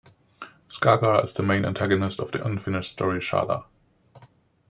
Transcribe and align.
Skagra 0.67 1.23
is 1.23 1.35
the 1.35 1.43
main 1.43 1.63
antagonist 1.63 2.19
of 2.19 2.31
the 2.31 2.43
unfinished 2.43 2.91
story 2.91 3.19
"Shada". 3.19 3.65